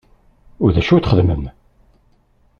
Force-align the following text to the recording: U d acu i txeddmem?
U 0.63 0.65
d 0.73 0.75
acu 0.81 0.93
i 0.97 0.99
txeddmem? 1.01 1.43